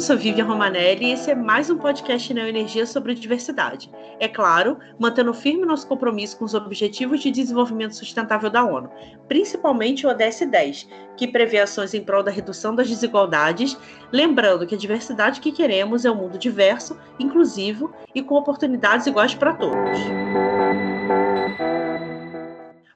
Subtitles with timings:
[0.00, 3.90] eu sou Vivian Romanelli e esse é mais um podcast Neo Energia sobre diversidade.
[4.18, 8.90] É claro, mantendo firme nosso compromisso com os Objetivos de Desenvolvimento Sustentável da ONU,
[9.28, 13.76] principalmente o ODS 10, que prevê ações em prol da redução das desigualdades,
[14.10, 19.34] lembrando que a diversidade que queremos é um mundo diverso, inclusivo e com oportunidades iguais
[19.34, 20.00] para todos.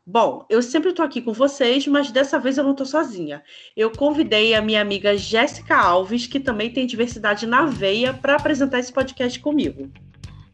[0.07, 3.43] Bom, eu sempre estou aqui com vocês, mas dessa vez eu não estou sozinha.
[3.75, 8.81] Eu convidei a minha amiga Jéssica Alves, que também tem diversidade na veia, para apresentar
[8.81, 9.91] esse podcast comigo.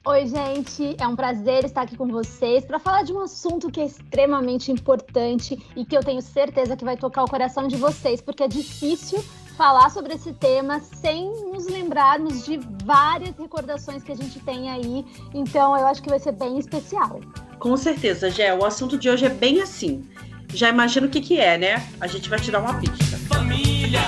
[0.06, 3.80] Oi, gente, é um prazer estar aqui com vocês para falar de um assunto que
[3.80, 8.20] é extremamente importante e que eu tenho certeza que vai tocar o coração de vocês,
[8.20, 9.20] porque é difícil
[9.56, 15.04] falar sobre esse tema sem nos lembrarmos de várias recordações que a gente tem aí.
[15.34, 17.20] Então, eu acho que vai ser bem especial.
[17.60, 18.54] Com certeza, Gé.
[18.54, 20.08] O assunto de hoje é bem assim.
[20.48, 21.86] Já imagina o que, que é, né?
[22.00, 23.18] A gente vai te dar uma pista.
[23.28, 24.00] Família,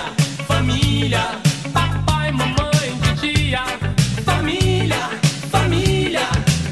[0.48, 1.20] família,
[1.70, 3.60] papai, mamãe, tia,
[4.24, 4.96] família,
[5.50, 6.20] família,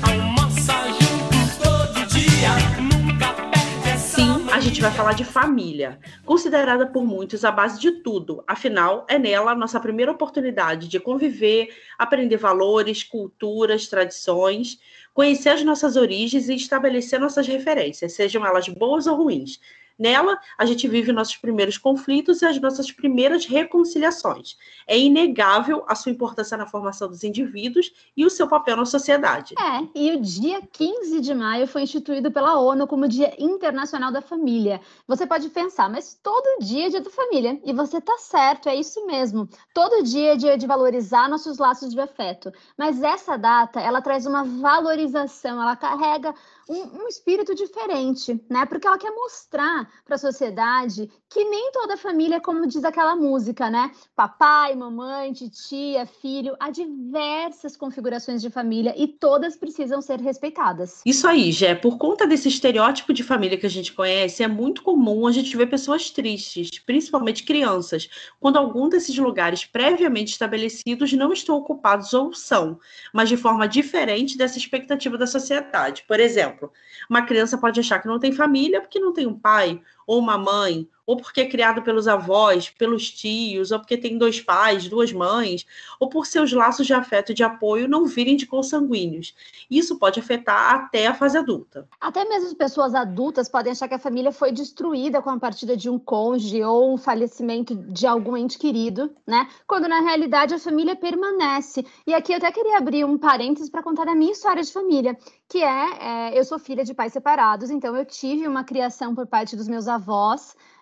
[0.09, 2.49] almoça junto todo dia,
[2.81, 7.79] nunca perde essa Sim, a gente vai falar de família, considerada por muitos a base
[7.79, 8.43] de tudo.
[8.49, 14.79] Afinal, é nela a nossa primeira oportunidade de conviver, aprender valores, culturas, tradições
[15.15, 19.61] conhecer as nossas origens e estabelecer nossas referências, sejam elas boas ou ruins.
[20.01, 24.57] Nela, a gente vive nossos primeiros conflitos e as nossas primeiras reconciliações.
[24.87, 29.55] É inegável a sua importância na formação dos indivíduos e o seu papel na sociedade.
[29.61, 34.23] É, e o dia 15 de maio foi instituído pela ONU como Dia Internacional da
[34.23, 34.81] Família.
[35.07, 37.61] Você pode pensar, mas todo dia é dia da família.
[37.63, 39.47] E você tá certo, é isso mesmo.
[39.75, 42.51] Todo dia é dia de valorizar nossos laços de afeto.
[42.75, 46.35] Mas essa data, ela traz uma valorização, ela carrega
[46.71, 48.65] um, um espírito diferente, né?
[48.65, 53.17] Porque ela quer mostrar para a sociedade que nem toda família é como diz aquela
[53.17, 53.91] música, né?
[54.15, 61.03] Papai, mamãe, titia, filho, há diversas configurações de família e todas precisam ser respeitadas.
[61.05, 64.83] Isso aí, Jé, por conta desse estereótipo de família que a gente conhece, é muito
[64.83, 68.09] comum a gente ver pessoas tristes, principalmente crianças,
[68.39, 72.79] quando algum desses lugares previamente estabelecidos não estão ocupados ou são,
[73.13, 76.05] mas de forma diferente dessa expectativa da sociedade.
[76.07, 76.73] Por exemplo, exemplo,
[77.09, 80.37] uma criança pode achar que não tem família porque não tem um pai ou uma
[80.37, 85.13] mãe ou porque é criado pelos avós, pelos tios, ou porque tem dois pais, duas
[85.13, 85.67] mães,
[85.99, 89.35] ou por seus laços de afeto e de apoio não virem de consanguíneos.
[89.69, 91.89] Isso pode afetar até a fase adulta.
[92.01, 95.91] Até mesmo pessoas adultas podem achar que a família foi destruída com a partida de
[95.91, 99.49] um cônjuge ou um falecimento de algum ente querido, né?
[99.67, 101.85] Quando na realidade a família permanece.
[102.07, 105.19] E aqui eu até queria abrir um parênteses para contar a minha história de família,
[105.49, 109.27] que é, é eu sou filha de pais separados, então eu tive uma criação por
[109.27, 110.00] parte dos meus avós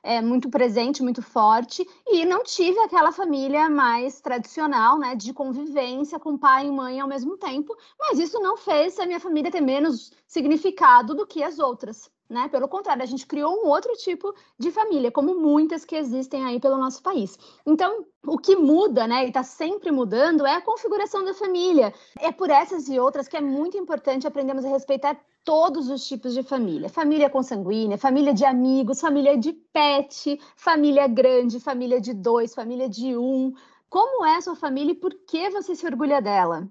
[0.02, 6.18] é, muito presente, muito forte, e não tive aquela família mais tradicional, né, de convivência
[6.18, 9.60] com pai e mãe ao mesmo tempo, mas isso não fez a minha família ter
[9.60, 12.10] menos significado do que as outras.
[12.28, 12.46] Né?
[12.48, 16.60] Pelo contrário, a gente criou um outro tipo de família, como muitas que existem aí
[16.60, 17.38] pelo nosso país.
[17.64, 21.94] Então, o que muda, né, e está sempre mudando, é a configuração da família.
[22.18, 26.34] É por essas e outras que é muito importante aprendermos a respeitar todos os tipos
[26.34, 32.54] de família: família consanguínea, família de amigos, família de pet, família grande, família de dois,
[32.54, 33.54] família de um.
[33.88, 36.68] Como é a sua família e por que você se orgulha dela?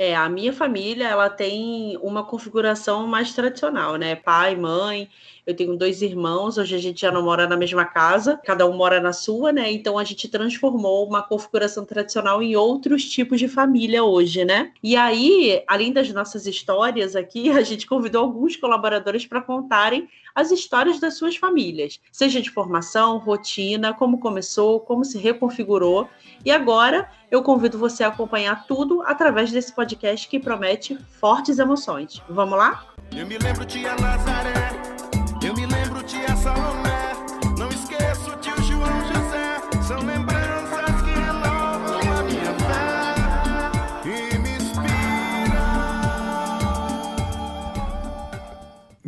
[0.00, 4.14] É, a minha família, ela tem uma configuração mais tradicional, né?
[4.14, 5.08] Pai, mãe,
[5.44, 8.76] eu tenho dois irmãos, hoje a gente já não mora na mesma casa, cada um
[8.76, 9.72] mora na sua, né?
[9.72, 14.70] Então a gente transformou uma configuração tradicional em outros tipos de família hoje, né?
[14.80, 20.52] E aí, além das nossas histórias aqui, a gente convidou alguns colaboradores para contarem as
[20.52, 26.08] histórias das suas famílias, seja de formação, rotina, como começou, como se reconfigurou.
[26.44, 32.22] E agora eu convido você a acompanhar tudo através desse podcast que promete fortes emoções.
[32.30, 32.86] Vamos lá?
[33.16, 34.77] Eu me lembro tia Nazaré,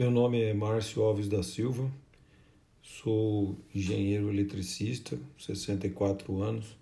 [0.00, 1.92] Meu nome é Márcio Alves da Silva,
[2.82, 6.74] sou engenheiro eletricista, 64 anos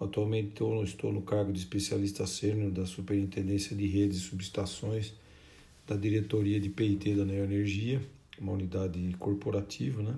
[0.00, 5.14] Atualmente estou, no cargo de especialista sênior da Superintendência de Redes e Subestações
[5.86, 8.02] da Diretoria de PIT da Neoenergia,
[8.36, 10.02] uma unidade corporativa.
[10.02, 10.16] Né?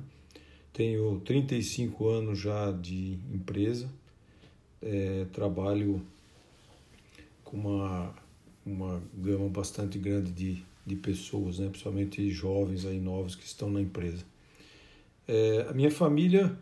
[0.73, 3.91] Tenho 35 anos já de empresa,
[4.81, 6.01] é, trabalho
[7.45, 8.15] com uma,
[8.65, 11.69] uma gama bastante grande de, de pessoas, né?
[11.69, 14.25] principalmente jovens aí novos que estão na empresa.
[15.27, 16.59] É, a minha família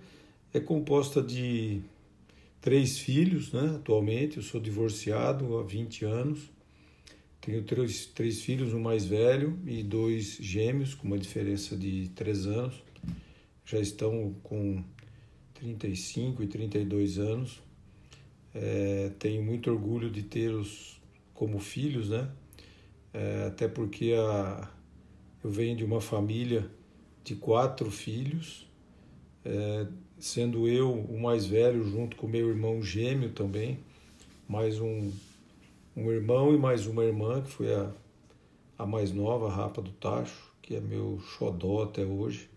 [0.52, 1.80] é composta de
[2.60, 3.76] três filhos, né?
[3.76, 6.50] Atualmente, eu sou divorciado há 20 anos.
[7.40, 12.44] Tenho três, três filhos, um mais velho e dois gêmeos, com uma diferença de três
[12.46, 12.82] anos.
[13.64, 14.82] Já estão com
[15.54, 17.62] 35 e 32 anos.
[18.52, 21.00] É, tenho muito orgulho de tê-los
[21.34, 22.28] como filhos, né?
[23.12, 24.68] É, até porque a,
[25.42, 26.70] eu venho de uma família
[27.24, 28.68] de quatro filhos,
[29.44, 29.86] é,
[30.18, 33.78] sendo eu o mais velho, junto com meu irmão gêmeo também,
[34.48, 35.10] mais um,
[35.96, 37.90] um irmão e mais uma irmã, que foi a,
[38.78, 42.48] a mais nova, a Rapa do Tacho, que é meu xodó até hoje.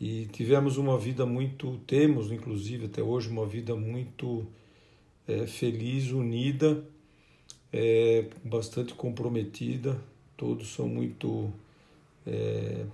[0.00, 4.46] E tivemos uma vida muito, temos inclusive até hoje, uma vida muito
[5.26, 6.84] é, feliz, unida,
[7.76, 10.00] é, bastante comprometida,
[10.36, 11.52] todos são muito
[12.24, 12.86] é,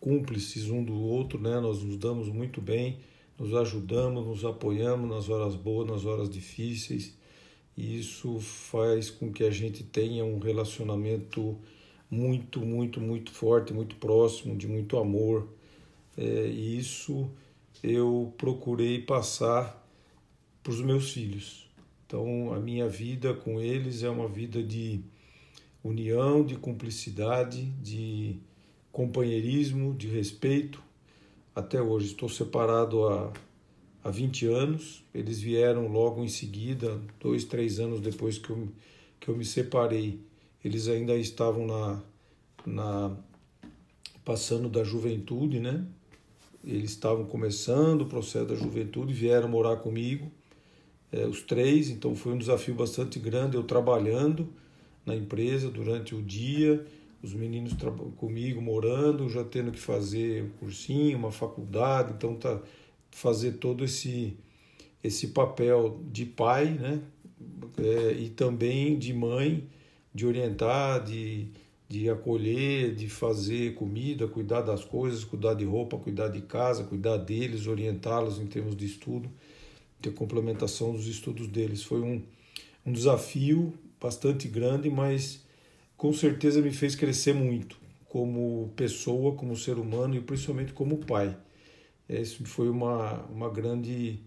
[0.00, 1.60] cúmplices um do outro, né?
[1.60, 2.98] Nós nos damos muito bem,
[3.38, 7.14] nos ajudamos, nos apoiamos nas horas boas, nas horas difíceis.
[7.76, 11.54] E isso faz com que a gente tenha um relacionamento
[12.10, 15.46] muito, muito, muito forte, muito próximo, de muito amor.
[16.16, 17.30] É, e isso
[17.82, 19.86] eu procurei passar
[20.62, 21.67] para os meus filhos.
[22.08, 25.02] Então, a minha vida com eles é uma vida de
[25.84, 28.38] união, de cumplicidade, de
[28.90, 30.82] companheirismo, de respeito.
[31.54, 33.30] Até hoje estou separado há,
[34.02, 35.04] há 20 anos.
[35.12, 38.68] Eles vieram logo em seguida, dois, três anos depois que eu,
[39.20, 40.18] que eu me separei.
[40.64, 42.02] Eles ainda estavam na,
[42.64, 43.16] na
[44.24, 45.84] passando da juventude, né?
[46.64, 50.32] Eles estavam começando o processo da juventude, vieram morar comigo,
[51.12, 51.90] é, os três.
[51.90, 53.56] Então foi um desafio bastante grande.
[53.56, 54.48] Eu trabalhando
[55.04, 56.84] na empresa durante o dia
[57.22, 57.72] os meninos
[58.16, 62.60] comigo morando, já tendo que fazer um cursinho, uma faculdade, então tá
[63.10, 64.36] fazer todo esse
[65.02, 67.00] esse papel de pai, né?
[67.78, 69.68] É, e também de mãe,
[70.12, 71.48] de orientar, de,
[71.88, 77.16] de acolher, de fazer comida, cuidar das coisas, cuidar de roupa, cuidar de casa, cuidar
[77.18, 79.30] deles, orientá-los em termos de estudo,
[80.00, 81.82] ter complementação dos estudos deles.
[81.82, 82.22] Foi um,
[82.86, 85.44] um desafio bastante grande, mas
[85.96, 87.76] com certeza me fez crescer muito
[88.08, 91.36] como pessoa, como ser humano e principalmente como pai.
[92.08, 94.18] Isso foi uma, uma grande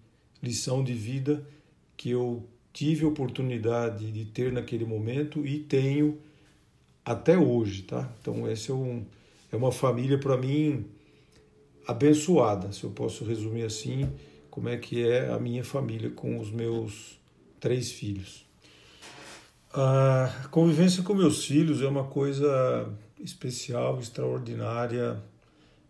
[0.42, 1.46] lição de vida
[1.98, 6.20] que eu tive a oportunidade de ter naquele momento e tenho
[7.04, 8.12] até hoje, tá?
[8.22, 9.04] Então esse é, um,
[9.52, 10.86] é uma família para mim
[11.88, 14.08] abençoada, se eu posso resumir assim,
[14.52, 17.18] como é que é a minha família com os meus
[17.60, 18.46] três filhos.
[19.74, 25.24] A convivência com meus filhos é uma coisa especial, extraordinária,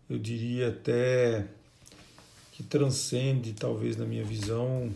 [0.08, 1.48] eu diria até
[2.52, 4.92] que transcende, talvez na minha visão,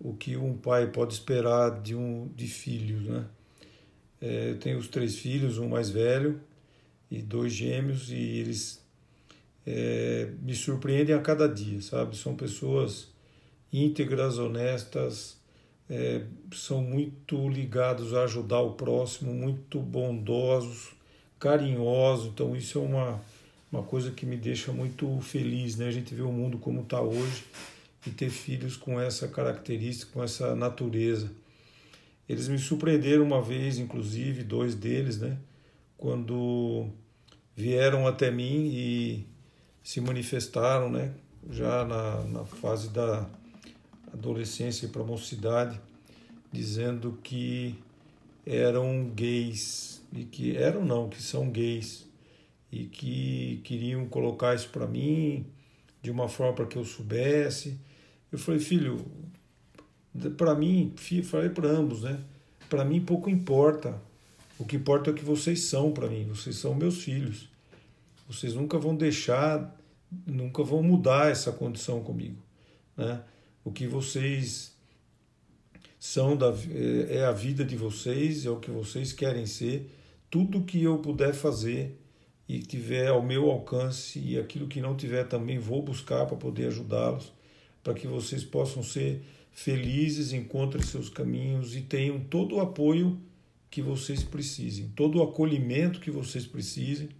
[0.00, 3.24] o que um pai pode esperar de um de filhos, né?
[4.20, 6.40] É, eu tenho os três filhos, um mais velho
[7.08, 8.81] e dois gêmeos, e eles
[9.66, 12.16] é, me surpreendem a cada dia, sabe?
[12.16, 13.08] São pessoas
[13.72, 15.40] íntegras, honestas,
[15.88, 16.22] é,
[16.52, 20.92] são muito ligados a ajudar o próximo, muito bondosos,
[21.38, 22.26] carinhosos.
[22.26, 23.20] Então, isso é uma,
[23.70, 25.88] uma coisa que me deixa muito feliz, né?
[25.88, 27.44] A gente vê o mundo como está hoje
[28.06, 31.30] e ter filhos com essa característica, com essa natureza.
[32.28, 35.38] Eles me surpreenderam uma vez, inclusive, dois deles, né?
[35.96, 36.88] Quando
[37.54, 39.26] vieram até mim e
[39.82, 41.12] se manifestaram, né?
[41.50, 43.28] Já na, na fase da
[44.12, 45.80] adolescência para a mocidade,
[46.52, 47.74] dizendo que
[48.46, 52.06] eram gays e que eram não, que são gays
[52.70, 55.46] e que queriam colocar isso para mim
[56.00, 57.78] de uma forma para que eu soubesse.
[58.30, 59.04] Eu falei, filho,
[60.36, 62.20] para mim, falei para ambos, né?
[62.68, 64.00] Para mim pouco importa.
[64.58, 66.24] O que importa é o que vocês são para mim.
[66.24, 67.51] Vocês são meus filhos.
[68.32, 69.78] Vocês nunca vão deixar,
[70.26, 72.42] nunca vão mudar essa condição comigo,
[72.96, 73.22] né?
[73.62, 74.74] o que vocês
[76.00, 79.90] são da, é, é a vida de vocês, é o que vocês querem ser.
[80.30, 82.00] Tudo que eu puder fazer
[82.48, 86.68] e tiver ao meu alcance e aquilo que não tiver também vou buscar para poder
[86.68, 87.32] ajudá-los,
[87.84, 89.22] para que vocês possam ser
[89.52, 93.20] felizes, encontrem seus caminhos e tenham todo o apoio
[93.70, 97.10] que vocês precisem, todo o acolhimento que vocês precisem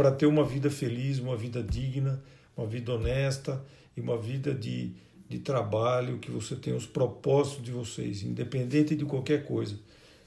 [0.00, 2.22] para ter uma vida feliz, uma vida digna,
[2.56, 3.62] uma vida honesta
[3.94, 4.94] e uma vida de
[5.28, 9.78] de trabalho, que você tenha os propósitos de vocês, independente de qualquer coisa,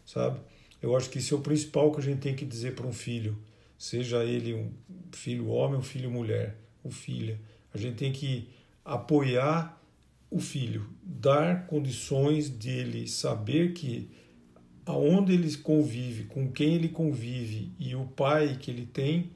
[0.06, 0.40] sabe?
[0.82, 2.94] Eu acho que isso é o principal que a gente tem que dizer para um
[2.94, 3.38] filho,
[3.78, 4.72] seja ele um
[5.12, 7.38] filho homem, um filho mulher, ou filha.
[7.74, 8.48] A gente tem que
[8.86, 9.78] apoiar
[10.32, 14.10] o filho, dar condições dele saber que
[14.86, 19.32] aonde ele convive, com quem ele convive e o pai que ele tem,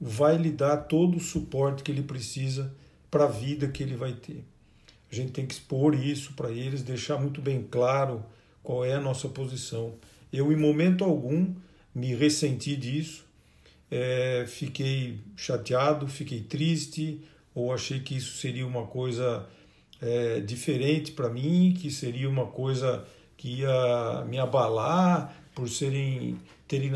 [0.00, 2.72] vai lhe dar todo o suporte que ele precisa
[3.10, 4.44] para a vida que ele vai ter.
[5.10, 8.24] A gente tem que expor isso para eles, deixar muito bem claro
[8.62, 9.94] qual é a nossa posição.
[10.32, 11.52] Eu, em momento algum,
[11.94, 13.24] me ressenti disso,
[13.90, 17.20] é, fiquei chateado, fiquei triste,
[17.52, 19.46] ou achei que isso seria uma coisa
[20.00, 23.04] é, diferente para mim, que seria uma coisa
[23.36, 26.38] que ia me abalar por serem,
[26.68, 26.92] terem,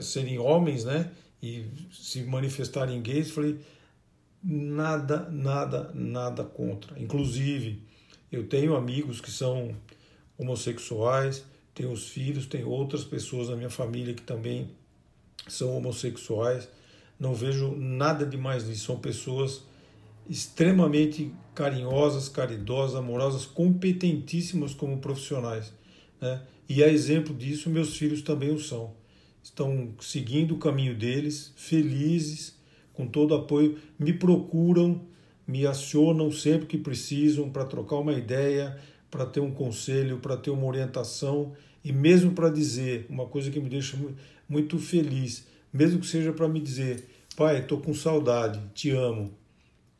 [0.00, 1.10] serem homens, né?
[1.42, 3.30] E se manifestarem gays.
[3.30, 3.58] Falei,
[4.42, 7.00] nada, nada, nada contra.
[7.00, 7.82] Inclusive,
[8.30, 9.74] eu tenho amigos que são
[10.38, 11.44] homossexuais,
[11.74, 14.70] tenho os filhos, tenho outras pessoas na minha família que também
[15.48, 16.68] são homossexuais.
[17.18, 18.86] Não vejo nada demais nisso.
[18.86, 19.62] São pessoas
[20.28, 25.72] extremamente carinhosas, caridosas, amorosas, competentíssimas como profissionais.
[26.20, 26.42] Né?
[26.68, 28.94] E a exemplo disso, meus filhos também o são.
[29.42, 32.56] Estão seguindo o caminho deles, felizes,
[32.92, 35.00] com todo apoio, me procuram,
[35.46, 38.78] me acionam sempre que precisam para trocar uma ideia,
[39.10, 41.52] para ter um conselho, para ter uma orientação
[41.84, 43.98] e mesmo para dizer uma coisa que me deixa
[44.48, 47.04] muito feliz, mesmo que seja para me dizer,
[47.36, 49.32] pai, estou com saudade, te amo,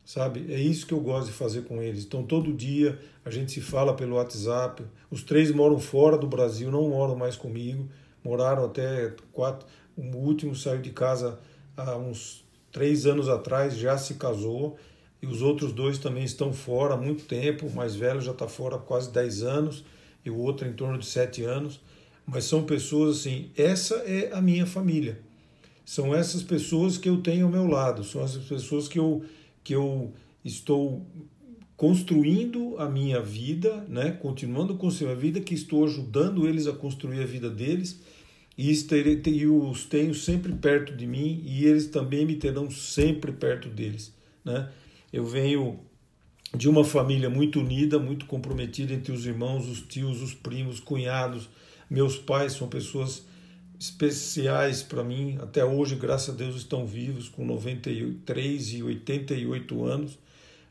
[0.05, 0.51] sabe?
[0.51, 2.05] É isso que eu gosto de fazer com eles.
[2.05, 4.83] Então todo dia a gente se fala pelo WhatsApp.
[5.09, 7.89] Os três moram fora do Brasil, não moram mais comigo,
[8.23, 9.67] moraram até quatro.
[9.95, 11.39] O último saiu de casa
[11.75, 14.77] há uns três anos atrás, já se casou.
[15.21, 17.67] E os outros dois também estão fora há muito tempo.
[17.67, 19.85] O mais velho já está fora há quase 10 anos
[20.25, 21.79] e o outro em torno de 7 anos.
[22.25, 25.21] Mas são pessoas assim, essa é a minha família.
[25.85, 29.23] São essas pessoas que eu tenho ao meu lado, são essas pessoas que eu,
[29.63, 30.13] que eu
[30.43, 31.05] estou
[31.75, 34.11] construindo a minha vida, né?
[34.11, 37.99] continuando construir a vida, que estou ajudando eles a construir a vida deles
[38.57, 38.71] e
[39.47, 44.13] os tenho sempre perto de mim e eles também me terão sempre perto deles.
[44.45, 44.69] Né?
[45.11, 45.79] Eu venho
[46.55, 51.49] de uma família muito unida, muito comprometida entre os irmãos, os tios, os primos, cunhados.
[51.89, 53.25] Meus pais são pessoas
[53.79, 55.37] especiais para mim.
[55.41, 60.19] Até hoje, graças a Deus, estão vivos com 93 e 88 anos,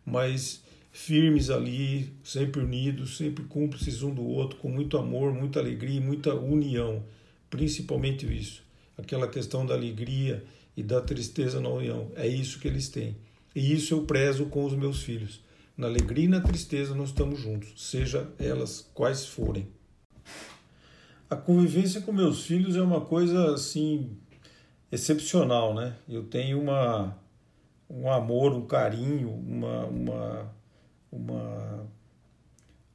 [0.06, 0.61] mas
[0.92, 6.00] firmes ali, sempre unidos, sempre cúmplices um do outro, com muito amor, muita alegria e
[6.00, 7.02] muita união
[7.52, 8.64] principalmente isso,
[8.96, 10.42] aquela questão da alegria
[10.74, 12.10] e da tristeza na união.
[12.16, 13.14] É isso que eles têm.
[13.54, 15.42] E isso eu prezo com os meus filhos.
[15.76, 19.68] Na alegria e na tristeza nós estamos juntos, seja elas quais forem.
[21.28, 24.16] A convivência com meus filhos é uma coisa assim
[24.90, 25.94] excepcional, né?
[26.08, 27.18] Eu tenho uma
[27.88, 30.54] um amor, um carinho, uma uma
[31.12, 31.86] uma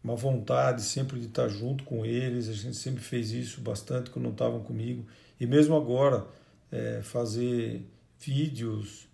[0.07, 2.47] uma vontade sempre de estar junto com eles.
[2.47, 5.05] A gente sempre fez isso bastante quando não estavam comigo.
[5.37, 6.25] E mesmo agora,
[6.71, 7.85] é, fazer
[8.17, 9.07] vídeos,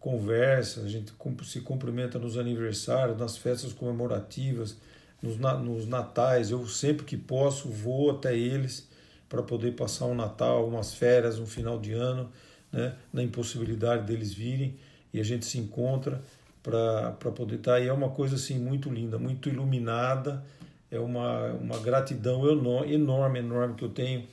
[0.00, 1.12] conversas, a gente
[1.44, 4.78] se cumprimenta nos aniversários, nas festas comemorativas,
[5.20, 6.50] nos, nos natais.
[6.50, 8.88] Eu sempre que posso vou até eles
[9.28, 12.32] para poder passar um Natal, umas férias, um final de ano,
[12.72, 14.78] né, na impossibilidade deles virem
[15.12, 16.22] e a gente se encontra
[16.68, 17.72] para poder estar.
[17.72, 20.44] Tá, e é uma coisa assim muito linda, muito iluminada.
[20.90, 24.24] É uma, uma gratidão enorme, enorme que eu tenho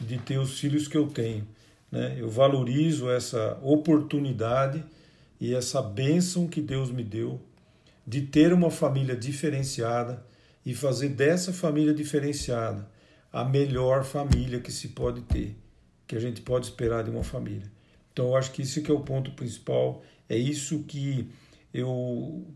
[0.00, 1.46] de ter os filhos que eu tenho.
[1.90, 2.16] Né?
[2.18, 4.84] Eu valorizo essa oportunidade
[5.40, 7.40] e essa bênção que Deus me deu
[8.06, 10.24] de ter uma família diferenciada
[10.64, 12.88] e fazer dessa família diferenciada
[13.32, 15.56] a melhor família que se pode ter,
[16.06, 17.70] que a gente pode esperar de uma família.
[18.12, 21.30] Então eu acho que isso que é o ponto principal, é isso que
[21.72, 22.46] eu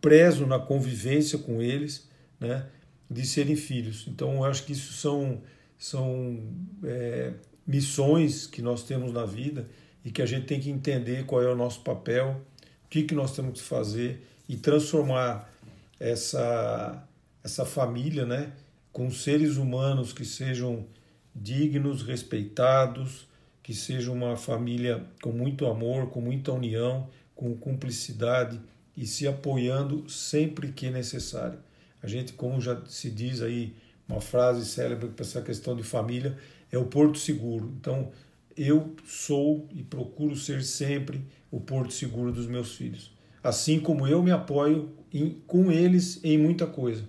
[0.00, 2.08] prezo na convivência com eles,
[2.38, 2.66] né,
[3.10, 4.06] de serem filhos.
[4.08, 5.42] Então, eu acho que isso são,
[5.76, 6.40] são
[6.84, 7.32] é,
[7.66, 9.68] missões que nós temos na vida
[10.04, 12.40] e que a gente tem que entender qual é o nosso papel,
[12.84, 15.52] o que, que nós temos que fazer e transformar
[15.98, 17.06] essa,
[17.42, 18.52] essa família né,
[18.92, 20.86] com seres humanos que sejam
[21.34, 23.26] dignos, respeitados,
[23.62, 28.60] que seja uma família com muito amor, com muita união, com cumplicidade
[28.96, 31.60] e se apoiando sempre que necessário.
[32.02, 33.76] A gente, como já se diz aí,
[34.08, 36.36] uma frase célebre para essa questão de família,
[36.72, 37.72] é o porto seguro.
[37.80, 38.10] Então,
[38.56, 43.12] eu sou e procuro ser sempre o porto seguro dos meus filhos.
[43.40, 47.04] Assim como eu me apoio em, com eles em muita coisa.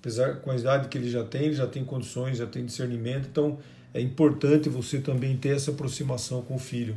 [0.00, 3.28] Apesar com a idade que ele já tem, ele já tem condições, já tem discernimento,
[3.30, 3.58] então
[3.92, 6.96] é importante você também ter essa aproximação com o filho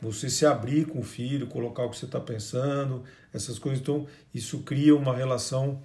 [0.00, 3.80] você se abrir com o filho, colocar o que você está pensando, essas coisas.
[3.80, 5.80] Então, isso cria uma relação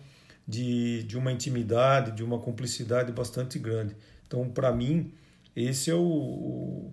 [0.48, 3.96] de, de uma intimidade, de uma cumplicidade bastante grande.
[4.28, 5.12] Então, para mim,
[5.56, 6.92] esse é o,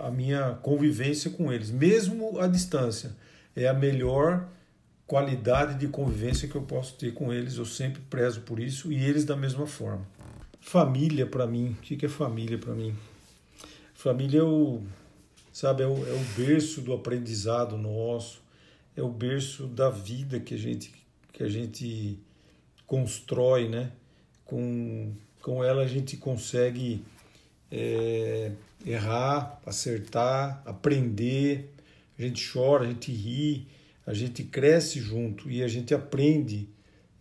[0.00, 3.16] a minha convivência com eles, mesmo à distância.
[3.54, 4.48] É a melhor
[5.06, 7.56] qualidade de convivência que eu posso ter com eles.
[7.56, 10.06] Eu sempre prezo por isso e eles da mesma forma.
[10.60, 12.94] Família para mim, o que é família para mim?
[13.94, 14.82] Família é o,
[15.52, 18.42] sabe, é o, é o berço do aprendizado nosso,
[18.96, 20.92] é o berço da vida que a gente
[21.32, 22.18] que a gente
[22.86, 23.92] constrói, né?
[24.44, 27.02] Com, com ela a gente consegue
[27.70, 28.52] é,
[28.84, 31.72] errar, acertar, aprender.
[32.18, 33.66] A gente chora, a gente ri,
[34.06, 36.68] a gente cresce junto e a gente aprende,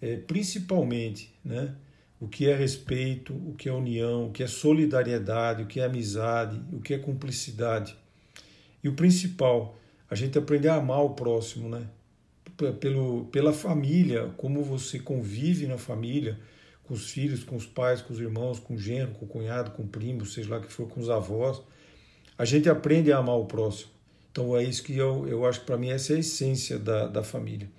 [0.01, 1.74] é, principalmente, né?
[2.19, 5.86] O que é respeito, o que é união, o que é solidariedade, o que é
[5.86, 7.95] amizade, o que é cumplicidade.
[8.83, 9.77] E o principal,
[10.09, 11.88] a gente aprende a amar o próximo, né?
[12.79, 16.38] Pelo, pela família, como você convive na família,
[16.83, 19.71] com os filhos, com os pais, com os irmãos, com o genro, com o cunhado,
[19.71, 21.62] com o primo, seja lá que for, com os avós,
[22.38, 23.91] a gente aprende a amar o próximo.
[24.31, 27.07] Então é isso que eu, eu acho que para mim essa é a essência da,
[27.07, 27.69] da família.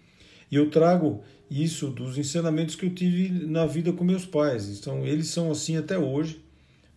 [0.50, 4.69] E eu trago isso dos ensinamentos que eu tive na vida com meus pais.
[4.69, 6.40] Então eles são assim até hoje,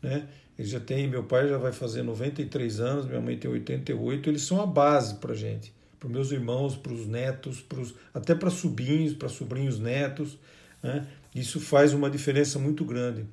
[0.01, 0.27] né?
[0.57, 4.43] Eles já têm, meu pai já vai fazer 93 anos, minha mãe tem 88, eles
[4.43, 9.13] são a base para gente, para meus irmãos, para os netos, pros, até para sobrinhos,
[9.13, 10.37] para sobrinhos netos,
[10.81, 11.07] né?
[11.33, 13.25] Isso faz uma diferença muito grande.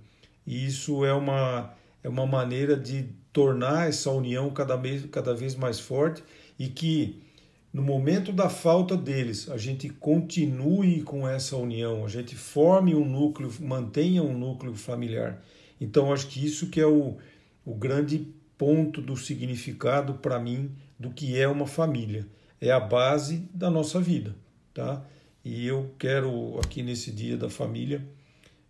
[0.46, 5.54] E isso é uma, é uma maneira de tornar essa união cada vez, cada vez
[5.54, 6.22] mais forte
[6.58, 7.20] e que
[7.72, 13.04] no momento da falta deles, a gente continue com essa união, a gente forme um
[13.04, 15.40] núcleo, mantenha um núcleo familiar.
[15.80, 17.16] Então, acho que isso que é o,
[17.64, 22.26] o grande ponto do significado para mim do que é uma família.
[22.60, 24.36] É a base da nossa vida,
[24.74, 25.02] tá?
[25.42, 28.06] E eu quero, aqui nesse Dia da Família,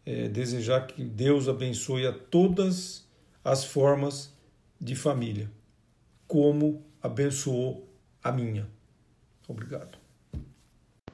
[0.07, 3.05] é, desejar que Deus abençoe a todas
[3.45, 4.33] as formas
[4.81, 5.51] de família,
[6.29, 7.89] como abençoou
[8.23, 8.69] a minha.
[9.49, 10.00] Obrigado.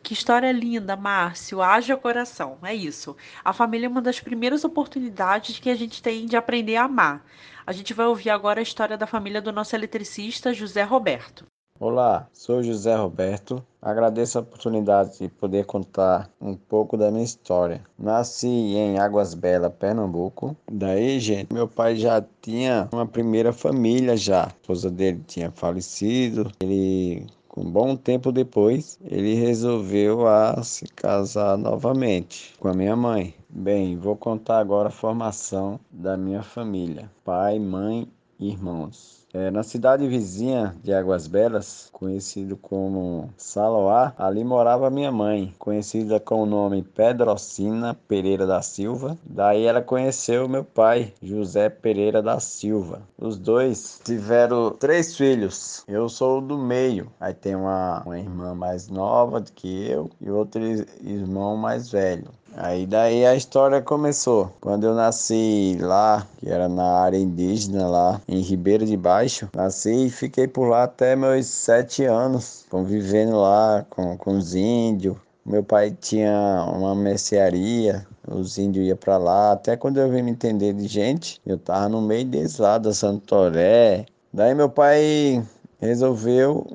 [0.06, 1.60] Que história linda, Márcio.
[1.60, 2.58] Haja coração.
[2.62, 3.16] É isso.
[3.44, 7.26] A família é uma das primeiras oportunidades que a gente tem de aprender a amar.
[7.66, 11.44] A gente vai ouvir agora a história da família do nosso eletricista José Roberto.
[11.80, 13.60] Olá, sou José Roberto.
[13.82, 17.82] Agradeço a oportunidade de poder contar um pouco da minha história.
[17.98, 20.56] Nasci em Águas Belas, Pernambuco.
[20.70, 24.44] Daí, gente, meu pai já tinha uma primeira família já.
[24.44, 26.52] A esposa dele tinha falecido.
[26.60, 33.34] Ele um bom tempo depois, ele resolveu a se casar novamente com a minha mãe.
[33.48, 38.06] Bem, vou contar agora a formação da minha família: pai, mãe
[38.38, 39.25] irmãos.
[39.36, 46.18] É, na cidade vizinha de Águas Belas, conhecido como Saloá, ali morava minha mãe, conhecida
[46.18, 49.18] com o nome Pedrocina Pereira da Silva.
[49.22, 53.02] Daí ela conheceu meu pai, José Pereira da Silva.
[53.18, 55.84] Os dois tiveram três filhos.
[55.86, 57.12] Eu sou do meio.
[57.20, 60.62] Aí tem uma, uma irmã mais nova do que eu e outro
[61.02, 62.30] irmão mais velho.
[62.58, 64.50] Aí daí a história começou.
[64.62, 70.06] Quando eu nasci lá, que era na área indígena lá em Ribeiro de Baixo, nasci
[70.06, 75.18] e fiquei por lá até meus sete anos, convivendo lá com, com os índios.
[75.44, 79.52] Meu pai tinha uma mercearia, os índios iam para lá.
[79.52, 82.94] Até quando eu vim me entender de gente, eu tava no meio deles lá, da
[82.94, 84.06] Santoré.
[84.32, 85.44] Daí meu pai
[85.78, 86.66] resolveu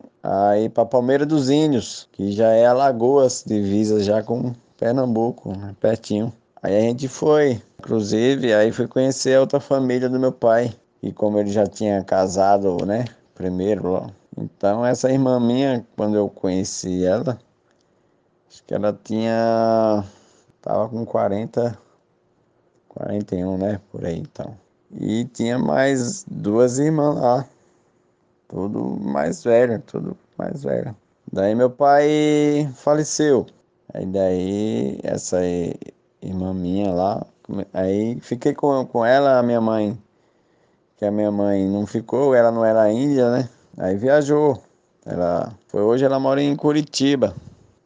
[0.64, 6.34] ir para Palmeira dos Índios, que já é Alagoas, divisa já com Pernambuco, né, pertinho.
[6.60, 10.76] Aí a gente foi, inclusive, aí fui conhecer a outra família do meu pai.
[11.04, 17.06] E como ele já tinha casado, né, primeiro, então essa irmã minha, quando eu conheci
[17.06, 17.38] ela,
[18.50, 20.04] acho que ela tinha,
[20.64, 21.78] tava com 40,
[22.90, 24.58] 41, né, por aí então.
[25.00, 27.46] E tinha mais duas irmãs lá,
[28.48, 30.96] tudo mais velho, tudo mais velho.
[31.32, 33.46] Daí meu pai faleceu.
[33.94, 35.40] Aí daí essa
[36.22, 37.26] irmã minha lá,
[37.74, 39.98] aí fiquei com, com ela, a minha mãe,
[40.98, 43.50] que a minha mãe não ficou, ela não era índia, né?
[43.78, 44.62] Aí viajou.
[45.06, 47.36] Ela foi hoje ela mora em Curitiba.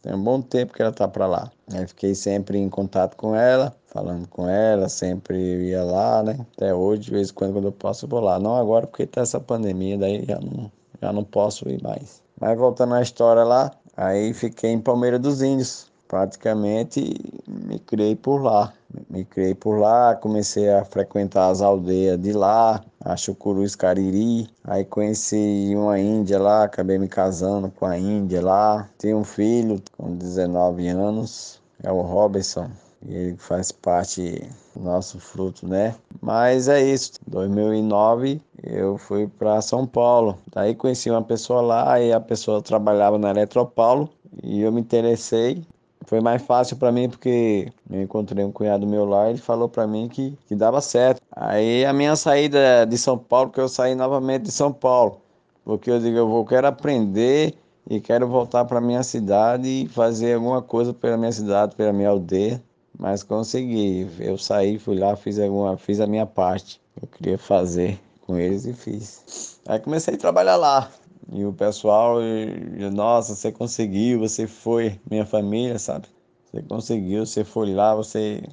[0.01, 1.51] Tem um bom tempo que ela tá para lá.
[1.73, 6.37] Aí fiquei sempre em contato com ela, falando com ela, sempre ia lá, né?
[6.55, 8.37] Até hoje, de vez em quando, quando eu posso, eu vou lá.
[8.37, 12.21] Não agora porque tá essa pandemia, daí já não, já não posso ir mais.
[12.39, 17.13] Mas voltando à história lá, aí fiquei em Palmeira dos Índios praticamente
[17.45, 18.71] me criei por lá.
[19.09, 24.47] Me criei por lá, comecei a frequentar as aldeias de lá, a Chucuruz Cariri.
[24.63, 28.87] Aí conheci uma índia lá, acabei me casando com a índia lá.
[28.97, 32.69] Tenho um filho com 19 anos, é o Robertson.
[33.05, 35.95] E ele faz parte do nosso fruto, né?
[36.21, 37.11] Mas é isso.
[37.27, 40.37] 2009 eu fui para São Paulo.
[40.53, 44.09] Daí conheci uma pessoa lá e a pessoa trabalhava na Eletropaulo
[44.41, 45.61] e eu me interessei
[46.05, 49.67] foi mais fácil para mim porque eu encontrei um cunhado meu lá e ele falou
[49.67, 51.21] para mim que, que dava certo.
[51.31, 55.21] Aí a minha saída de São Paulo, que eu saí novamente de São Paulo,
[55.63, 57.55] porque eu digo, eu vou, quero aprender
[57.89, 62.09] e quero voltar para minha cidade e fazer alguma coisa pela minha cidade, pela minha
[62.09, 62.61] aldeia.
[62.97, 64.07] Mas consegui.
[64.19, 66.81] Eu saí, fui lá, fiz alguma, fiz a minha parte.
[67.01, 69.59] Eu queria fazer com eles e fiz.
[69.67, 70.89] Aí comecei a trabalhar lá.
[71.31, 76.07] E o pessoal, e, nossa, você conseguiu, você foi, minha família, sabe?
[76.45, 78.43] Você conseguiu, você foi lá, você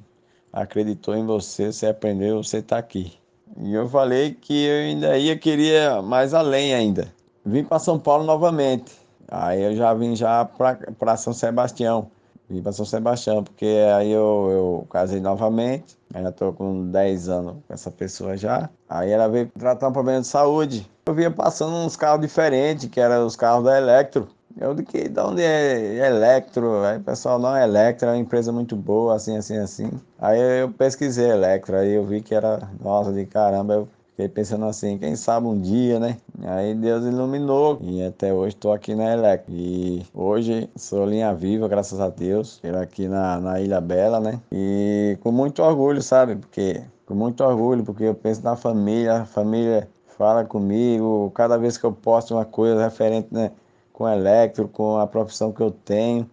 [0.51, 3.13] acreditou em você, você aprendeu, você está aqui.
[3.57, 7.13] E eu falei que eu ainda ia, queria mais além ainda.
[7.45, 8.91] Vim para São Paulo novamente.
[9.27, 12.09] Aí eu já vim já para São Sebastião.
[12.49, 15.97] Vim para São Sebastião, porque aí eu, eu casei novamente.
[16.13, 18.69] Ainda estou com 10 anos com essa pessoa já.
[18.87, 20.89] Aí ela veio tratar um problema de saúde.
[21.05, 24.27] Eu vinha passando uns carros diferentes, que eram os carros da Electro.
[24.59, 26.83] Eu de que de onde é Electro?
[26.83, 29.89] Aí o pessoal, não, Electro é uma empresa muito boa, assim, assim, assim.
[30.19, 34.65] Aí eu pesquisei Electro, aí eu vi que era, nossa, de caramba, eu Fiquei pensando
[34.65, 36.17] assim, quem sabe um dia, né?
[36.43, 39.43] Aí Deus iluminou e até hoje estou aqui na Elec.
[39.49, 44.39] E hoje sou linha viva, graças a Deus, aqui na, na Ilha Bela, né?
[44.51, 46.35] E com muito orgulho, sabe?
[46.35, 51.75] Porque com muito orgulho, porque eu penso na família, a família fala comigo, cada vez
[51.75, 53.51] que eu posto uma coisa referente, né,
[53.91, 56.29] com elétrico, com a profissão que eu tenho,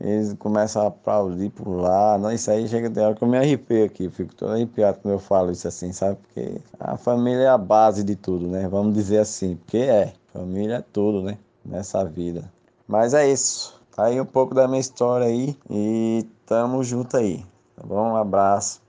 [0.00, 2.18] eles começam a aplaudir lá.
[2.18, 5.14] Não, isso aí chega de hora que eu me arrepio aqui, fico todo arrepiado quando
[5.14, 6.18] eu falo isso assim, sabe?
[6.22, 8.68] Porque a família é a base de tudo, né?
[8.68, 11.38] Vamos dizer assim, porque é, família é tudo, né?
[11.64, 12.44] Nessa vida.
[12.86, 13.80] Mas é isso.
[13.94, 17.44] Tá aí um pouco da minha história aí e tamo junto aí.
[17.76, 18.12] Tá bom?
[18.12, 18.83] Um abraço.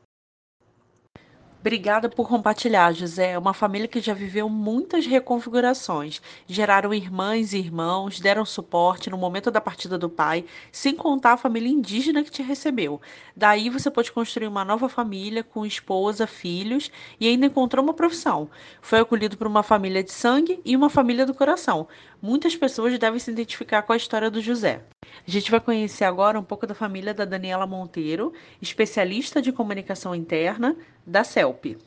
[1.65, 3.32] Obrigada por compartilhar, José.
[3.32, 6.21] É uma família que já viveu muitas reconfigurações.
[6.45, 11.38] Geraram irmãs e irmãos, deram suporte no momento da partida do pai, sem contar a
[11.38, 13.01] família indígena que te recebeu.
[13.36, 18.47] Daí você pode construir uma nova família com esposa, filhos e ainda encontrou uma profissão.
[18.80, 21.88] Foi acolhido por uma família de sangue e uma família do coração.
[22.21, 24.84] Muitas pessoas devem se identificar com a história do José.
[25.28, 30.13] A gente vai conhecer agora um pouco da família da Daniela Monteiro, especialista de comunicação
[30.13, 30.75] interna
[31.06, 31.78] da CELP.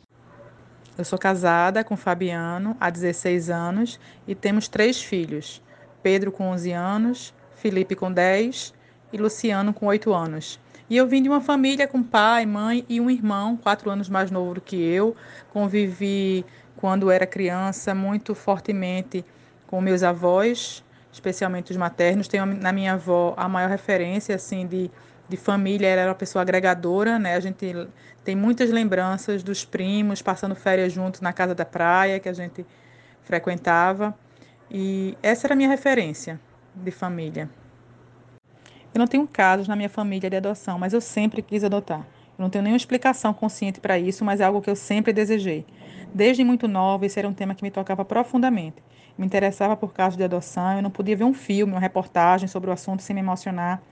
[0.97, 5.63] Eu sou casada com Fabiano há 16 anos e temos três filhos:
[6.03, 8.75] Pedro com 11 anos, Felipe com 10
[9.13, 10.61] e Luciano com 8 anos.
[10.91, 14.31] E eu vim de uma família com pai, mãe e um irmão, quatro anos mais
[14.31, 15.15] novo do que eu.
[15.53, 16.45] Convivi
[16.77, 19.25] quando era criança muito fortemente
[19.67, 22.27] com meus avós, especialmente os maternos.
[22.27, 24.91] Tenho na minha avó a maior referência assim de,
[25.29, 27.35] de família, ela era uma pessoa agregadora, né?
[27.35, 27.75] A gente
[28.25, 32.65] tem muitas lembranças dos primos passando férias juntos na casa da praia que a gente
[33.23, 34.17] frequentava.
[34.71, 36.41] E essa era a minha referência
[36.75, 37.49] de família.
[38.95, 42.01] Eu não tenho casos na minha família de adoção, mas eu sempre quis adotar.
[42.01, 45.67] Eu não tenho nenhuma explicação consciente para isso, mas é algo que eu sempre desejei.
[46.15, 48.83] Desde muito nova, esse era um tema que me tocava profundamente
[49.19, 52.71] me interessava por casos de adoção, eu não podia ver um filme, uma reportagem sobre
[52.71, 53.83] o assunto sem me emocionar.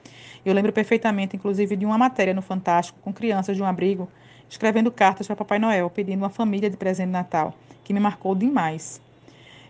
[0.45, 4.09] Eu lembro perfeitamente, inclusive, de uma matéria no Fantástico com crianças de um abrigo
[4.49, 8.35] escrevendo cartas para Papai Noel, pedindo uma família de presente de Natal, que me marcou
[8.35, 9.01] demais.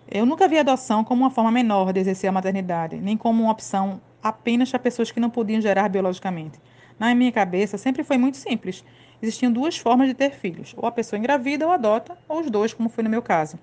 [0.08, 3.52] Eu nunca vi adoção como uma forma menor de exercer a maternidade, nem como uma
[3.52, 6.60] opção apenas para pessoas que não podiam gerar biologicamente.
[6.98, 8.84] Na minha cabeça, sempre foi muito simples.
[9.22, 12.74] Existiam duas formas de ter filhos: ou a pessoa engravida ou adota, ou os dois,
[12.74, 13.58] como foi no meu caso.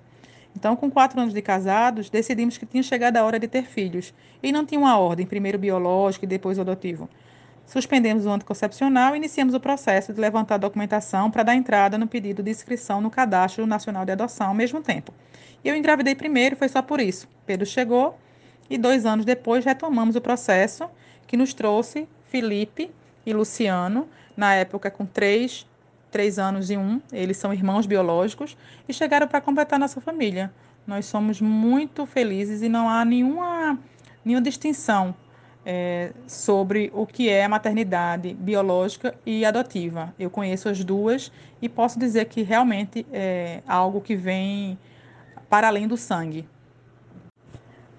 [0.56, 4.14] Então, com quatro anos de casados, decidimos que tinha chegado a hora de ter filhos.
[4.42, 7.08] E não tinha uma ordem, primeiro biológico e depois adotivo.
[7.66, 12.06] Suspendemos o anticoncepcional e iniciamos o processo de levantar a documentação para dar entrada no
[12.06, 15.12] pedido de inscrição no Cadastro Nacional de Adoção ao mesmo tempo.
[15.64, 17.26] Eu engravidei primeiro, foi só por isso.
[17.46, 18.18] Pedro chegou
[18.68, 20.88] e dois anos depois retomamos o processo
[21.26, 22.90] que nos trouxe Felipe
[23.24, 25.66] e Luciano, na época com três
[26.14, 28.56] três anos e um, eles são irmãos biológicos
[28.88, 30.48] e chegaram para completar nossa família.
[30.86, 33.76] Nós somos muito felizes e não há nenhuma,
[34.24, 35.12] nenhuma distinção
[35.66, 40.14] é, sobre o que é maternidade biológica e adotiva.
[40.16, 44.78] Eu conheço as duas e posso dizer que realmente é algo que vem
[45.50, 46.48] para além do sangue.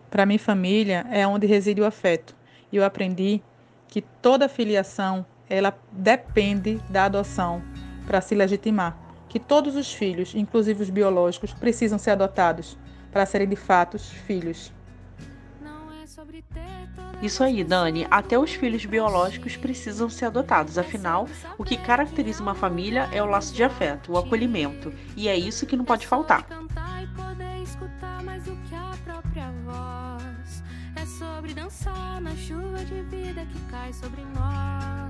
[0.10, 2.34] Para minha família é onde reside o afeto.
[2.72, 3.42] E eu aprendi
[3.90, 7.75] que toda filiação ela depende da adoção
[8.06, 8.98] para se legitimar.
[9.28, 12.78] Que todos os filhos, inclusive os biológicos, precisam ser adotados
[13.12, 14.72] para serem de fato filhos.
[17.22, 18.06] Isso aí, Dani.
[18.12, 20.78] Até os filhos biológicos precisam ser adotados.
[20.78, 24.94] Afinal, o que caracteriza uma família é o laço de afeto, o acolhimento.
[25.16, 26.46] E é isso que não pode faltar.
[30.96, 35.05] É sobre dançar na chuva de vida que cai sobre nós.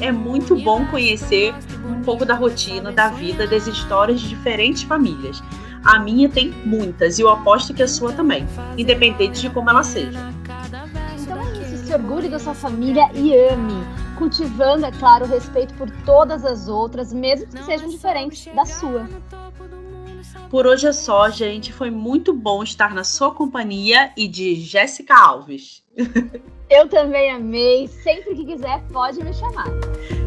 [0.00, 1.54] É muito bom conhecer
[1.86, 5.42] um pouco da rotina, da vida, das histórias de diferentes famílias.
[5.84, 9.82] A minha tem muitas e eu aposto que a sua também, independente de como ela
[9.82, 10.18] seja.
[11.20, 13.84] Então é isso, se orgulhe da sua família e ame,
[14.16, 19.08] cultivando, é claro, o respeito por todas as outras, mesmo que sejam diferentes da sua.
[20.48, 21.72] Por hoje é só, gente.
[21.72, 25.81] Foi muito bom estar na sua companhia e de Jéssica Alves.
[26.70, 27.86] Eu também amei.
[27.86, 29.68] Sempre que quiser, pode me chamar.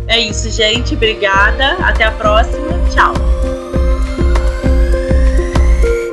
[0.07, 0.93] É isso, gente.
[0.93, 1.73] Obrigada.
[1.83, 2.67] Até a próxima.
[2.93, 3.64] Tchau.